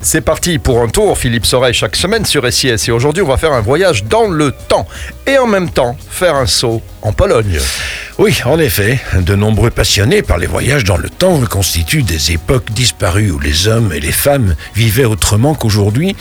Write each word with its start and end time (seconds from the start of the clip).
C'est 0.00 0.20
parti 0.20 0.60
pour 0.60 0.80
un 0.80 0.86
tour, 0.86 1.18
Philippe 1.18 1.44
Soreille, 1.44 1.74
chaque 1.74 1.96
semaine 1.96 2.24
sur 2.24 2.50
SIS. 2.52 2.86
Et 2.86 2.92
aujourd'hui, 2.92 3.20
on 3.20 3.26
va 3.26 3.36
faire 3.36 3.52
un 3.52 3.60
voyage 3.60 4.04
dans 4.04 4.28
le 4.28 4.52
temps. 4.52 4.86
Et 5.26 5.38
en 5.38 5.48
même 5.48 5.70
temps, 5.70 5.96
faire 6.08 6.36
un 6.36 6.46
saut 6.46 6.80
en 7.02 7.12
Pologne. 7.12 7.58
Oui, 8.16 8.40
en 8.44 8.60
effet, 8.60 9.00
de 9.16 9.34
nombreux 9.34 9.70
passionnés 9.70 10.22
par 10.22 10.38
les 10.38 10.46
voyages 10.46 10.84
dans 10.84 10.98
le 10.98 11.10
temps 11.10 11.38
reconstituent 11.38 12.04
des 12.04 12.30
époques 12.30 12.70
disparues 12.70 13.32
où 13.32 13.40
les 13.40 13.66
hommes 13.66 13.92
et 13.92 13.98
les 13.98 14.12
femmes 14.12 14.54
vivaient 14.72 15.04
autrement 15.04 15.56
qu'aujourd'hui. 15.56 16.14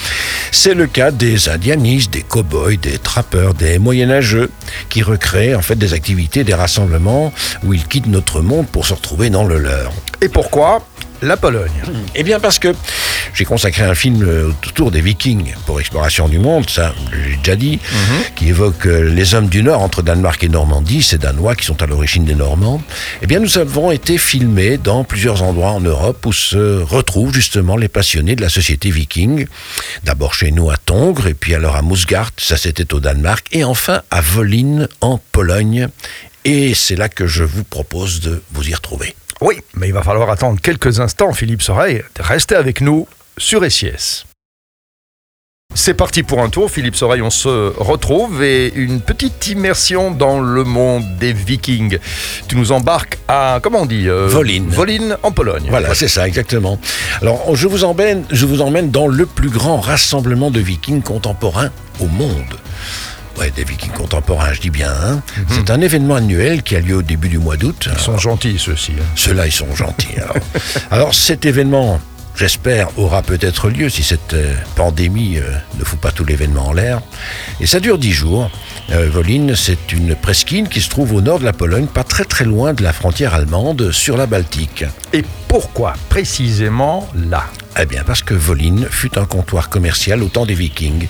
C'est 0.52 0.74
le 0.74 0.88
cas 0.88 1.12
des 1.12 1.48
indianistes, 1.48 2.12
des 2.12 2.24
cow-boys, 2.24 2.78
des 2.78 2.98
trappeurs, 2.98 3.54
des 3.54 3.78
moyenâgeux, 3.78 4.50
qui 4.90 5.04
recréent 5.04 5.56
en 5.56 5.62
fait 5.62 5.76
des 5.76 5.94
activités, 5.94 6.44
des 6.44 6.56
rassemblements 6.56 7.32
où 7.64 7.76
ils 7.76 7.88
quittent 7.88 8.08
notre 8.08 8.42
monde 8.42 8.66
pour 8.68 8.88
se 8.88 8.96
retrouver 8.96 9.30
dans 9.30 9.44
le 9.44 9.60
leur. 9.60 9.94
Et 10.22 10.30
pourquoi 10.30 10.86
la 11.22 11.38
Pologne? 11.38 11.72
Eh 12.16 12.24
bien 12.24 12.40
parce 12.40 12.60
que 12.60 12.74
j'ai 13.34 13.46
consacré 13.46 13.84
un 13.84 13.94
film 13.94 14.52
autour 14.68 14.90
des 14.90 15.02
Vikings 15.02 15.54
pour 15.66 15.80
Exploration 15.80 16.28
du 16.28 16.40
Monde, 16.40 16.70
ça 16.70 16.94
j'ai 17.12 17.38
déjà 17.38 17.56
dit, 17.56 17.80
qui 18.36 18.50
évoque 18.50 18.88
euh, 18.88 19.14
les 19.14 19.36
hommes 19.36 19.48
du 19.48 19.62
Nord 19.62 19.82
entre 19.82 20.02
Danemark 20.02 20.44
et 20.44 20.50
Normandie, 20.50 21.04
ces 21.04 21.20
Danois 21.20 21.56
qui 21.56 21.66
sont 21.66 21.82
à 21.84 21.86
l'origine 21.86 22.26
des 22.26 22.34
Normands. 22.34 22.82
Eh 23.22 23.28
bien 23.28 23.40
nous 23.40 23.60
avons 23.60 23.92
été 23.92 24.18
filmés 24.18 24.78
dans 24.78 25.04
plusieurs 25.04 25.44
endroits 25.44 25.72
en 25.72 25.82
Europe 25.82 26.26
où 26.26 26.34
se 26.34 26.82
retrouvent 26.82 27.34
justement 27.34 27.78
les 27.78 27.90
passionnés 27.90 28.36
de 28.36 28.42
la 28.42 28.50
société 28.50 28.90
viking. 28.90 29.46
D'abord 30.04 30.34
chez 30.34 30.52
nous 30.52 30.72
à 30.72 30.78
Tongres, 30.78 31.28
et 31.28 31.36
puis 31.36 31.54
alors 31.54 31.76
à 31.76 31.84
Moosgard, 31.84 32.32
ça 32.38 32.58
c'était 32.58 32.92
au 32.94 33.00
Danemark, 33.00 33.48
et 33.52 33.64
enfin 33.64 34.02
à 34.10 34.22
Volyn 34.22 34.88
en 35.02 35.20
Pologne. 35.32 35.90
Et 36.44 36.74
c'est 36.74 36.96
là 36.96 37.10
que 37.10 37.28
je 37.28 37.44
vous 37.44 37.64
propose 37.64 38.22
de 38.22 38.42
vous 38.54 38.68
y 38.70 38.74
retrouver. 38.74 39.16
Oui, 39.42 39.60
mais 39.76 39.88
il 39.88 39.94
va 39.94 40.04
falloir 40.04 40.30
attendre 40.30 40.60
quelques 40.62 41.00
instants, 41.00 41.34
Philippe 41.34 41.62
Soreille. 41.62 42.04
Restez 42.20 42.56
avec 42.56 42.82
nous 42.82 43.08
sur 43.38 43.70
SIS. 43.70 44.26
C'est 45.76 45.94
parti 45.94 46.24
pour 46.24 46.42
un 46.42 46.50
tour, 46.50 46.72
Philippe 46.72 46.96
Soreille, 46.96 47.22
on 47.22 47.30
se 47.30 47.72
retrouve 47.78 48.42
et 48.42 48.74
une 48.74 49.00
petite 49.00 49.48
immersion 49.48 50.10
dans 50.10 50.40
le 50.40 50.64
monde 50.64 51.04
des 51.20 51.34
Vikings. 51.34 52.00
Tu 52.48 52.56
nous 52.56 52.72
embarques 52.72 53.20
à, 53.28 53.60
comment 53.62 53.82
on 53.82 53.86
dit 53.86 54.10
euh, 54.10 54.28
Volyn. 54.28 54.64
Volyn 54.68 55.18
en 55.22 55.32
Pologne. 55.32 55.68
Voilà, 55.70 55.94
c'est 55.94 56.08
ça, 56.08 56.28
exactement. 56.28 56.80
Alors, 57.22 57.56
je 57.56 57.68
vous, 57.68 57.84
emmène, 57.84 58.24
je 58.32 58.46
vous 58.48 58.62
emmène 58.62 58.90
dans 58.90 59.08
le 59.08 59.28
plus 59.28 59.50
grand 59.50 59.80
rassemblement 59.80 60.50
de 60.50 60.60
vikings 60.60 61.04
contemporains 61.04 61.70
au 62.00 62.08
monde. 62.08 62.56
Ouais, 63.38 63.52
des 63.56 63.64
vikings 63.64 63.92
contemporains, 63.92 64.54
je 64.54 64.62
dis 64.62 64.70
bien. 64.72 64.92
hein. 64.92 65.22
C'est 65.50 65.70
un 65.70 65.80
événement 65.82 66.16
annuel 66.16 66.64
qui 66.64 66.76
a 66.76 66.80
lieu 66.80 66.96
au 66.96 67.02
début 67.04 67.30
du 67.30 67.38
mois 67.38 67.56
d'août. 67.56 67.88
Ils 67.92 68.00
sont 68.00 68.18
gentils, 68.18 68.58
ceux-ci. 68.58 68.94
hein. 69.00 69.04
Ceux-là, 69.16 69.46
ils 69.46 69.52
sont 69.52 69.74
gentils. 69.76 70.16
Alors, 70.18 70.36
alors 70.92 71.14
cet 71.14 71.46
événement, 71.46 72.00
j'espère, 72.36 72.88
aura 72.98 73.22
peut-être 73.22 73.70
lieu 73.70 73.90
si 73.90 74.02
cette 74.02 74.34
euh, 74.34 74.56
pandémie 74.76 75.38
euh, 75.38 75.52
ne 75.80 75.84
fout 75.84 76.00
pas 76.00 76.12
tout 76.12 76.26
l'événement 76.26 76.68
en 76.70 76.74
l'air. 76.74 77.02
Et 77.62 77.68
ça 77.68 77.80
dure 77.80 78.00
dix 78.00 78.12
jours. 78.14 78.50
Euh, 78.90 79.08
Volyn, 79.12 79.54
c'est 79.56 79.92
une 79.92 80.16
presqu'île 80.16 80.68
qui 80.68 80.82
se 80.82 80.90
trouve 80.90 81.14
au 81.14 81.22
nord 81.22 81.38
de 81.40 81.46
la 81.46 81.54
Pologne, 81.54 81.86
pas 81.86 82.04
très 82.04 82.24
très 82.26 82.46
loin 82.46 82.74
de 82.74 82.82
la 82.82 82.92
frontière 82.94 83.36
allemande, 83.36 83.92
sur 83.92 84.18
la 84.18 84.26
Baltique. 84.26 84.84
Et 85.14 85.24
pourquoi 85.48 85.94
précisément 86.10 87.08
là? 87.30 87.44
Eh 87.80 87.86
bien, 87.86 88.04
parce 88.04 88.24
que 88.24 88.34
Volyn 88.34 88.88
fut 88.90 89.20
un 89.20 89.26
comptoir 89.26 89.70
commercial 89.70 90.24
au 90.24 90.30
temps 90.30 90.48
des 90.48 90.56
Vikings. 90.56 91.08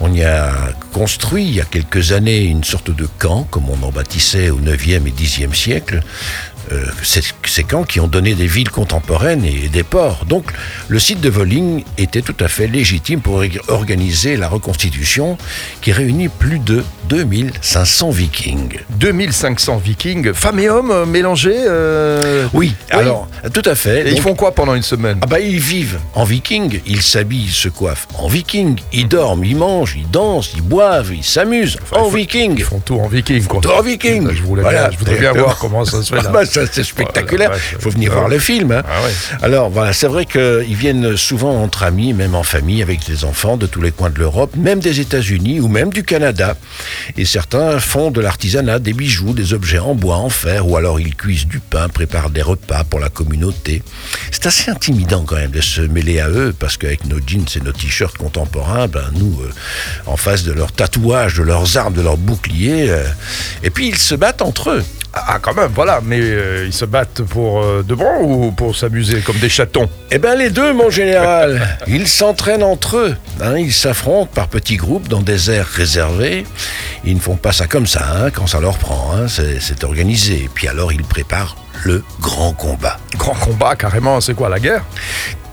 On 0.00 0.12
y 0.12 0.22
a 0.22 0.52
construit 0.92 1.44
il 1.44 1.54
y 1.54 1.60
a 1.62 1.64
quelques 1.64 2.12
années 2.12 2.42
une 2.42 2.62
sorte 2.62 2.90
de 2.90 3.08
camp, 3.18 3.44
comme 3.50 3.70
on 3.70 3.82
en 3.82 3.90
bâtissait 3.90 4.50
au 4.50 4.60
9e 4.60 5.06
et 5.06 5.10
10e 5.10 5.54
siècle. 5.54 6.02
Euh, 6.72 6.84
camps 7.68 7.84
qui 7.84 8.00
ont 8.00 8.06
donné 8.08 8.34
des 8.34 8.46
villes 8.46 8.70
contemporaines 8.70 9.44
et 9.44 9.68
des 9.68 9.82
ports. 9.82 10.24
Donc, 10.26 10.52
le 10.88 10.98
site 10.98 11.20
de 11.20 11.28
Volyn 11.30 11.80
était 11.98 12.20
tout 12.22 12.34
à 12.40 12.48
fait 12.48 12.66
légitime 12.66 13.20
pour 13.20 13.36
org- 13.36 13.60
organiser 13.68 14.36
la 14.36 14.48
reconstitution 14.48 15.38
qui 15.80 15.92
réunit 15.92 16.28
plus 16.28 16.58
de 16.58 16.84
2500 17.08 18.10
Vikings. 18.10 18.78
2500 18.98 19.76
Vikings, 19.78 20.32
femmes 20.32 20.58
et 20.58 20.68
hommes 20.68 20.90
euh, 20.90 21.06
mélangés 21.06 21.54
euh, 21.66 22.46
Oui, 22.52 22.74
alors, 22.90 23.28
tout 23.52 23.62
à 23.64 23.74
fait. 23.74 24.08
Et 24.08 24.12
ils 24.12 24.20
font 24.20 24.34
quoi 24.34 24.52
pendant 24.54 24.74
une 24.74 24.82
semaine? 24.82 25.18
Ah 25.22 25.26
bah 25.26 25.40
ils 25.40 25.58
vivent 25.58 25.98
en 26.14 26.24
viking, 26.24 26.80
ils 26.86 27.02
s'habillent, 27.02 27.48
se 27.50 27.68
coiffent 27.68 28.06
en 28.18 28.28
viking, 28.28 28.78
ils 28.92 29.08
dorment, 29.08 29.44
ils 29.44 29.56
mangent, 29.56 29.96
ils 29.98 30.10
dansent, 30.10 30.52
ils 30.54 30.62
boivent, 30.62 31.12
ils 31.14 31.24
s'amusent 31.24 31.76
Enfin, 31.82 32.02
en 32.02 32.06
il 32.06 32.10
faut- 32.10 32.16
viking. 32.16 32.54
Ils 32.58 32.64
font 32.64 32.80
tout 32.80 32.96
en 32.98 33.08
viking, 33.08 33.44
quoi. 33.44 33.60
Tout 33.60 33.70
en 33.70 33.82
viking. 33.82 34.28
Je, 34.32 34.42
voulais 34.42 34.62
Voilà. 34.62 34.88
bien, 34.88 34.90
je 34.92 34.98
voudrais 34.98 35.18
bien 35.18 35.32
voir 35.44 35.58
comment 35.58 35.84
ça 35.84 36.02
se 36.02 36.12
fait 36.14 36.20
Ah 36.20 36.22
là. 36.24 36.30
Bah, 36.54 36.62
c'est 36.70 36.84
spectaculaire. 36.84 37.52
Il 37.72 37.78
faut 37.78 37.90
venir 37.90 38.12
voir 38.12 38.28
le 38.28 38.38
film. 38.38 38.72
hein. 38.72 38.82
Ah. 38.86 39.44
Alors 39.44 39.70
voilà, 39.70 39.92
c'est 39.92 40.06
vrai 40.06 40.26
qu'ils 40.26 40.76
viennent 40.76 41.16
souvent 41.16 41.62
entre 41.62 41.82
amis, 41.82 42.12
même 42.12 42.34
en 42.34 42.42
famille, 42.42 42.82
avec 42.82 43.04
des 43.06 43.24
enfants 43.24 43.56
de 43.56 43.66
tous 43.66 43.80
les 43.82 43.90
coins 43.92 44.10
de 44.10 44.18
l'Europe, 44.18 44.54
même 44.56 44.80
des 44.80 45.00
États-Unis 45.00 45.60
ou 45.60 45.68
même 45.68 45.90
du 45.92 46.02
Canada. 46.02 46.56
Et 47.16 47.24
certains 47.24 47.78
font 47.78 48.10
de 48.10 48.20
l'artisanat, 48.20 48.78
des 48.78 48.92
bijoux, 48.92 49.32
des 49.32 49.52
objets 49.54 49.78
en 49.78 49.94
bois, 49.94 50.16
en 50.16 50.28
fer, 50.30 50.66
ou 50.68 50.76
alors 50.76 51.00
ils 51.00 51.14
cuisent 51.14 51.46
du 51.46 51.60
pain, 51.60 51.88
préparent 51.88 52.30
des 52.30 52.42
repas 52.42 52.84
pour 52.84 53.00
la 53.00 53.08
communauté. 53.08 53.82
C'est 54.30 54.46
assez 54.46 54.70
intimidant 54.70 55.24
quand 55.24 55.36
même 55.36 55.50
de 55.50 55.60
se 55.60 55.80
mêler 55.80 56.20
à 56.20 56.28
eux, 56.28 56.54
parce 56.58 56.76
qu'avec 56.76 57.04
nos 57.06 57.18
jeans 57.24 57.46
et 57.56 57.60
nos 57.60 57.72
t-shirts 57.72 58.16
contemporains, 58.16 58.88
ben 58.88 59.04
nous, 59.14 59.40
euh, 59.42 59.50
en 60.06 60.16
face 60.16 60.44
de 60.44 60.52
leurs 60.52 60.72
tatouages, 60.72 61.34
de 61.34 61.42
leurs 61.42 61.76
armes, 61.76 61.94
de 61.94 62.02
leurs 62.02 62.16
boucliers, 62.16 62.86
euh, 62.90 63.04
et 63.62 63.70
puis 63.70 63.88
ils 63.88 63.98
se 63.98 64.14
battent 64.14 64.42
entre 64.42 64.70
eux. 64.70 64.84
Ah, 65.16 65.38
quand 65.40 65.54
même, 65.54 65.70
voilà. 65.74 66.00
Mais 66.02 66.18
euh, 66.20 66.64
ils 66.66 66.72
se 66.72 66.84
battent 66.84 67.22
pour 67.22 67.62
euh, 67.62 67.84
de 67.86 67.94
bon 67.94 68.20
ou 68.22 68.50
pour 68.52 68.74
s'amuser 68.76 69.20
comme 69.20 69.36
des 69.38 69.48
chatons? 69.48 69.88
Eh 70.10 70.18
bien 70.18 70.34
les 70.34 70.50
deux, 70.50 70.72
mon 70.72 70.90
général. 70.90 71.78
Ils 71.86 72.08
s'entraînent 72.08 72.62
entre 72.62 72.96
eux. 72.98 73.16
hein. 73.40 73.56
ils 73.56 73.72
s'affrontent 73.72 74.30
par 74.34 74.48
petits 74.48 74.76
groupes 74.76 75.08
dans 75.08 75.20
des 75.22 75.50
aires 75.50 75.66
réservées. 75.66 76.44
Ils 77.04 77.14
ne 77.14 77.20
font 77.20 77.36
pas 77.36 77.52
ça 77.52 77.66
comme 77.66 77.86
ça, 77.86 78.02
hein, 78.16 78.30
quand 78.30 78.46
ça 78.46 78.60
leur 78.60 78.78
prend. 78.78 79.12
hein. 79.14 79.26
C'est 79.28 79.84
organisé. 79.84 80.48
Puis 80.52 80.66
alors, 80.68 80.92
ils 80.92 81.04
préparent 81.04 81.56
le 81.84 82.02
grand 82.20 82.52
combat. 82.52 82.98
Grand 83.16 83.34
combat, 83.34 83.76
carrément, 83.76 84.20
c'est 84.20 84.34
quoi 84.34 84.48
la 84.48 84.58
guerre? 84.58 84.84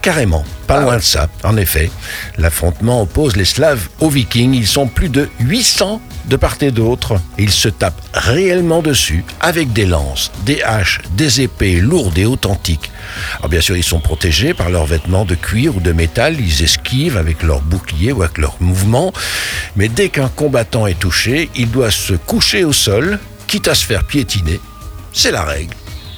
Carrément, 0.02 0.44
pas 0.66 0.80
loin 0.80 0.96
de 0.96 1.02
ça. 1.02 1.28
En 1.44 1.56
effet, 1.56 1.88
l'affrontement 2.36 3.02
oppose 3.02 3.36
les 3.36 3.44
Slaves 3.44 3.88
aux 4.00 4.10
Vikings. 4.10 4.52
Ils 4.52 4.66
sont 4.66 4.88
plus 4.88 5.08
de 5.08 5.28
800 5.38 6.02
de 6.24 6.36
part 6.36 6.56
et 6.60 6.72
d'autre. 6.72 7.20
Ils 7.38 7.52
se 7.52 7.68
tapent 7.68 8.02
réellement 8.12 8.82
dessus 8.82 9.24
avec 9.38 9.72
des 9.72 9.86
lances, 9.86 10.32
des 10.44 10.60
haches, 10.62 11.00
des 11.16 11.42
épées 11.42 11.80
lourdes 11.80 12.18
et 12.18 12.26
authentiques. 12.26 12.90
Alors 13.38 13.48
bien 13.48 13.60
sûr, 13.60 13.76
ils 13.76 13.84
sont 13.84 14.00
protégés 14.00 14.54
par 14.54 14.70
leurs 14.70 14.86
vêtements 14.86 15.24
de 15.24 15.36
cuir 15.36 15.76
ou 15.76 15.80
de 15.80 15.92
métal. 15.92 16.36
Ils 16.40 16.64
esquivent 16.64 17.16
avec 17.16 17.44
leurs 17.44 17.62
boucliers 17.62 18.10
ou 18.10 18.24
avec 18.24 18.38
leurs 18.38 18.56
mouvements. 18.58 19.12
Mais 19.76 19.88
dès 19.88 20.08
qu'un 20.08 20.28
combattant 20.28 20.88
est 20.88 20.98
touché, 20.98 21.48
il 21.54 21.70
doit 21.70 21.92
se 21.92 22.14
coucher 22.14 22.64
au 22.64 22.72
sol, 22.72 23.20
quitte 23.46 23.68
à 23.68 23.76
se 23.76 23.86
faire 23.86 24.02
piétiner. 24.02 24.58
C'est 25.12 25.30
la 25.30 25.44
règle. 25.44 25.76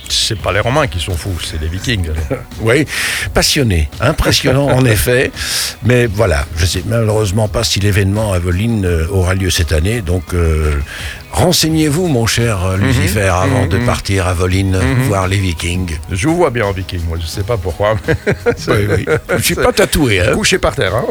C'est 0.08 0.38
pas 0.38 0.52
les 0.52 0.60
Romains 0.60 0.86
qui 0.86 1.00
sont 1.00 1.16
fous, 1.16 1.36
c'est 1.42 1.60
les 1.60 1.68
Vikings. 1.68 2.08
Oui, 2.60 2.86
passionné, 3.34 3.88
impressionnant 4.00 4.68
en 4.68 4.84
effet. 4.94 5.30
Mais 5.84 6.06
voilà, 6.06 6.46
je 6.56 6.66
sais 6.66 6.82
malheureusement 6.86 7.48
pas 7.48 7.64
si 7.64 7.80
l'événement 7.80 8.32
à 8.32 8.38
Volyn 8.38 8.84
euh, 8.84 9.06
aura 9.10 9.34
lieu 9.34 9.50
cette 9.50 9.72
année. 9.72 10.00
Donc 10.02 10.32
euh, 10.34 10.72
renseignez-vous, 11.32 12.06
mon 12.06 12.26
cher 12.26 12.64
euh, 12.64 12.76
Lucifer, 12.76 13.28
avant 13.34 13.66
de 13.66 13.78
partir 13.78 14.26
à 14.26 14.34
Volyn 14.34 14.74
euh, 14.74 14.80
voir 15.06 15.26
les 15.28 15.38
Vikings. 15.38 15.98
Je 16.10 16.28
vous 16.28 16.36
vois 16.36 16.50
bien 16.50 16.64
en 16.66 16.72
Viking, 16.72 17.00
moi, 17.08 17.18
je 17.20 17.26
sais 17.26 17.42
pas 17.42 17.56
pourquoi. 17.56 17.96
Oui, 18.68 18.86
oui. 18.88 19.04
Je 19.36 19.42
suis 19.42 19.54
pas 19.54 19.72
tatoué, 19.72 20.20
hein. 20.20 20.32
Couché 20.34 20.58
par 20.58 20.74
terre, 20.74 20.94
hein. 20.94 21.04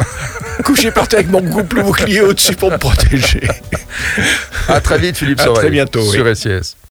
Couché 0.64 0.92
par 0.92 1.08
terre 1.08 1.20
avec 1.20 1.32
mon 1.32 1.42
couple 1.42 1.84
bouclier 1.84 2.22
au-dessus 2.22 2.54
pour 2.56 2.72
me 2.72 2.78
protéger. 2.78 3.42
À 4.68 4.80
très 4.82 4.98
vite, 4.98 5.18
Philippe 5.18 5.40
À 5.42 5.46
Sorel. 5.46 5.62
très 5.62 5.70
bientôt, 5.72 6.02
oui. 6.02 6.12
Sur 6.12 6.36
SIS. 6.38 6.76